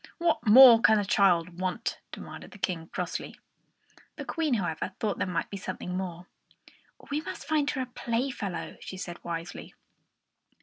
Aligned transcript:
"What 0.17 0.47
more 0.47 0.81
can 0.81 0.97
the 0.97 1.05
child 1.05 1.59
want?" 1.59 1.99
demanded 2.11 2.49
the 2.49 2.57
King, 2.57 2.87
crossly. 2.87 3.39
The 4.15 4.25
Queen, 4.25 4.55
however, 4.55 4.93
thought 4.99 5.19
there 5.19 5.27
might 5.27 5.51
be 5.51 5.57
something 5.57 5.95
more. 5.95 6.25
"We 7.11 7.21
must 7.21 7.47
find 7.47 7.69
her 7.69 7.81
a 7.81 7.85
playfellow," 7.85 8.77
she 8.81 8.97
said 8.97 9.23
wisely. 9.23 9.75